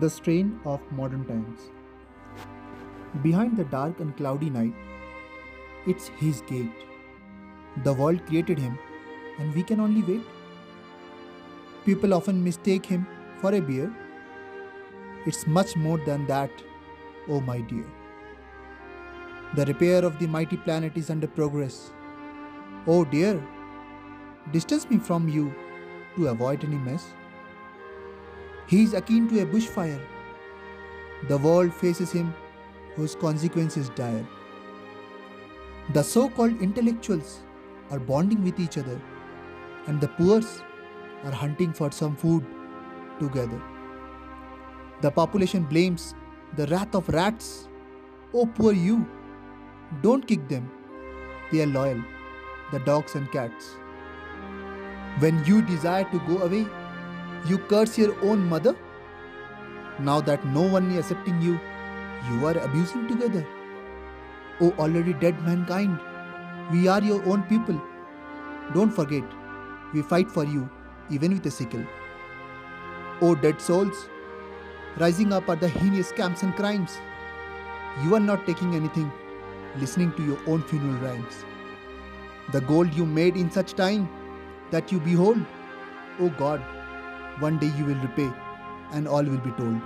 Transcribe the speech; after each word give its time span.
The 0.00 0.10
strain 0.10 0.60
of 0.66 0.80
modern 0.92 1.24
times. 1.24 1.70
Behind 3.22 3.56
the 3.56 3.64
dark 3.64 3.98
and 4.00 4.14
cloudy 4.14 4.50
night, 4.50 4.74
it's 5.86 6.08
his 6.08 6.42
gate. 6.42 6.82
The 7.82 7.94
world 7.94 8.26
created 8.26 8.58
him, 8.58 8.78
and 9.38 9.54
we 9.54 9.62
can 9.62 9.80
only 9.80 10.02
wait. 10.02 10.26
People 11.86 12.12
often 12.12 12.44
mistake 12.44 12.84
him 12.84 13.06
for 13.40 13.54
a 13.54 13.60
bear. 13.60 13.90
It's 15.24 15.46
much 15.46 15.76
more 15.76 15.98
than 15.98 16.26
that, 16.26 16.50
oh 17.26 17.40
my 17.40 17.60
dear. 17.62 17.86
The 19.54 19.64
repair 19.64 20.04
of 20.04 20.18
the 20.18 20.26
mighty 20.26 20.58
planet 20.58 20.96
is 20.96 21.08
under 21.08 21.26
progress. 21.26 21.90
Oh 22.86 23.04
dear, 23.04 23.42
distance 24.52 24.90
me 24.90 24.98
from 24.98 25.26
you 25.28 25.54
to 26.16 26.28
avoid 26.28 26.64
any 26.64 26.76
mess. 26.76 27.06
He 28.66 28.82
is 28.82 28.94
akin 28.94 29.28
to 29.28 29.40
a 29.42 29.46
bushfire. 29.46 30.00
The 31.28 31.38
world 31.38 31.72
faces 31.72 32.12
him 32.12 32.34
whose 32.96 33.14
consequence 33.14 33.76
is 33.76 33.90
dire. 33.90 34.26
The 35.92 36.02
so 36.02 36.28
called 36.28 36.60
intellectuals 36.60 37.40
are 37.90 38.00
bonding 38.00 38.42
with 38.42 38.58
each 38.58 38.76
other, 38.76 39.00
and 39.86 40.00
the 40.00 40.08
poor 40.08 40.40
are 41.24 41.30
hunting 41.30 41.72
for 41.72 41.92
some 41.92 42.16
food 42.16 42.44
together. 43.20 43.62
The 45.00 45.10
population 45.10 45.62
blames 45.64 46.14
the 46.56 46.66
wrath 46.66 46.94
of 46.94 47.08
rats. 47.10 47.68
Oh, 48.34 48.46
poor 48.46 48.72
you! 48.72 49.06
Don't 50.02 50.26
kick 50.26 50.48
them. 50.48 50.70
They 51.52 51.62
are 51.62 51.66
loyal, 51.66 52.02
the 52.72 52.80
dogs 52.80 53.14
and 53.14 53.30
cats. 53.30 53.76
When 55.20 55.44
you 55.44 55.62
desire 55.62 56.04
to 56.10 56.18
go 56.26 56.38
away, 56.38 56.66
you 57.44 57.58
curse 57.58 57.98
your 57.98 58.18
own 58.22 58.44
mother? 58.48 58.74
Now 59.98 60.20
that 60.20 60.44
no 60.46 60.62
one 60.62 60.90
is 60.90 60.98
accepting 60.98 61.40
you, 61.40 61.58
you 62.30 62.46
are 62.46 62.58
abusing 62.58 63.08
together. 63.08 63.46
Oh, 64.60 64.72
already 64.78 65.12
dead 65.12 65.40
mankind, 65.42 65.98
we 66.72 66.88
are 66.88 67.02
your 67.02 67.22
own 67.26 67.42
people. 67.44 67.80
Don't 68.74 68.90
forget, 68.90 69.24
we 69.94 70.02
fight 70.02 70.30
for 70.30 70.44
you 70.44 70.68
even 71.10 71.32
with 71.32 71.46
a 71.46 71.50
sickle. 71.50 71.84
Oh, 73.20 73.34
dead 73.34 73.60
souls, 73.60 74.08
rising 74.98 75.32
up 75.32 75.48
at 75.48 75.60
the 75.60 75.68
heinous 75.68 76.12
camps 76.12 76.42
and 76.42 76.54
crimes, 76.54 76.98
you 78.02 78.14
are 78.14 78.20
not 78.20 78.46
taking 78.46 78.74
anything, 78.74 79.10
listening 79.78 80.12
to 80.12 80.24
your 80.24 80.38
own 80.46 80.62
funeral 80.62 80.98
rhymes. 81.00 81.44
The 82.52 82.60
gold 82.60 82.92
you 82.94 83.06
made 83.06 83.36
in 83.36 83.50
such 83.50 83.74
time 83.74 84.08
that 84.70 84.92
you 84.92 85.00
behold, 85.00 85.38
oh 86.20 86.28
God, 86.30 86.62
one 87.40 87.58
day 87.58 87.70
you 87.78 87.84
will 87.84 87.96
repay, 87.96 88.32
and 88.92 89.06
all 89.06 89.22
will 89.22 89.38
be 89.38 89.50
told. 89.52 89.80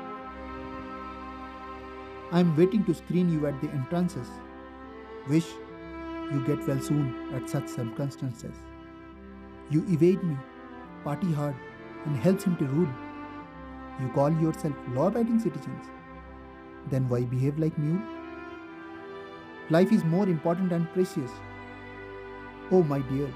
I 2.33 2.41
am 2.41 2.57
waiting 2.57 2.85
to 2.85 2.95
screen 2.95 3.29
you 3.33 3.47
at 3.47 3.61
the 3.61 3.69
entrances. 3.71 4.29
Wish 5.29 5.47
you 6.33 6.45
get 6.47 6.67
well 6.67 6.81
soon 6.81 7.35
at 7.35 7.51
such 7.51 7.69
circumstances. 7.69 8.55
You 9.69 9.85
evade 9.89 10.23
me, 10.23 10.37
party 11.03 11.33
hard, 11.33 11.57
and 12.05 12.17
helps 12.17 12.45
him 12.45 12.57
to 12.59 12.67
rule. 12.67 12.89
You 14.01 14.09
call 14.11 14.31
yourself 14.33 14.75
law 14.91 15.09
abiding 15.09 15.41
citizens. 15.41 15.87
Then 16.89 17.09
why 17.09 17.23
behave 17.23 17.59
like 17.59 17.77
mule? 17.79 18.01
Life 19.71 19.93
is 19.93 20.05
more 20.05 20.29
important 20.29 20.73
and 20.73 20.91
precious. 20.93 21.31
Oh, 22.71 22.83
my 22.85 23.01
dear, 23.01 23.29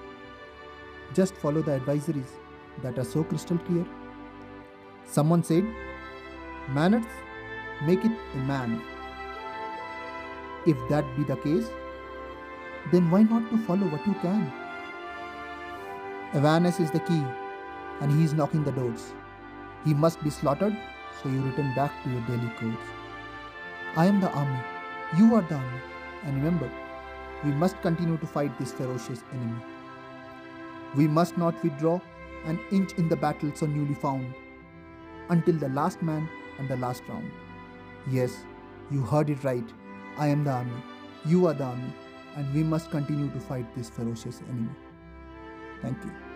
just 1.13 1.35
follow 1.35 1.63
the 1.63 1.79
advisories 1.81 2.31
that 2.83 2.99
are 2.99 3.05
so 3.05 3.25
crystal 3.25 3.59
clear. 3.59 3.85
Someone 5.07 5.43
said, 5.43 5.65
Manners 6.71 7.05
make 7.83 8.05
it 8.05 8.13
a 8.35 8.37
man. 8.39 8.81
If 10.67 10.77
that 10.89 11.05
be 11.17 11.25
the 11.25 11.37
case, 11.37 11.69
then 12.91 13.11
why 13.11 13.23
not 13.23 13.51
to 13.51 13.59
follow 13.59 13.87
what 13.89 14.07
you 14.07 14.15
can? 14.15 14.53
Awareness 16.33 16.81
is 16.81 16.91
the 16.91 17.01
key, 17.01 17.23
and 18.01 18.11
he 18.11 18.25
is 18.25 18.33
knocking 18.33 18.65
the 18.65 18.73
doors. 18.73 19.13
He 19.85 19.95
must 19.95 20.23
be 20.25 20.31
slaughtered, 20.31 20.77
so 21.23 21.29
you 21.29 21.43
return 21.43 21.75
back 21.75 21.93
to 22.03 22.11
your 22.11 22.21
daily 22.23 22.49
course. 22.59 22.87
I 23.97 24.07
am 24.07 24.21
the 24.21 24.31
army, 24.31 24.59
you 25.19 25.35
are 25.35 25.43
the 25.43 25.57
army, 25.57 25.81
and 26.25 26.37
remember, 26.37 26.71
we 27.45 27.53
must 27.53 27.81
continue 27.83 28.17
to 28.17 28.27
fight 28.27 28.59
this 28.59 28.73
ferocious 28.73 29.23
enemy. 29.33 29.61
We 30.97 31.07
must 31.07 31.37
not 31.37 31.63
withdraw 31.63 32.01
an 32.47 32.59
inch 32.73 32.95
in 32.95 33.09
the 33.09 33.17
battle 33.17 33.53
so 33.55 33.67
newly 33.67 33.95
found 33.95 34.35
until 35.29 35.55
the 35.55 35.69
last 35.69 36.03
man 36.03 36.29
and 36.59 36.69
the 36.69 36.77
last 36.77 37.03
round. 37.09 37.31
Yes, 38.11 38.45
you 38.91 39.03
heard 39.03 39.31
it 39.31 39.43
right. 39.45 39.65
I 40.17 40.29
am 40.29 40.45
the 40.45 40.51
army, 40.51 40.83
you 41.25 41.47
are 41.47 41.55
the 41.55 41.65
army, 41.65 41.93
and 42.37 42.55
we 42.55 42.63
must 42.63 42.91
continue 42.91 43.31
to 43.31 43.41
fight 43.41 43.75
this 43.75 43.91
ferocious 43.91 44.41
enemy. 44.49 44.71
Thank 45.83 46.05
you. 46.05 46.34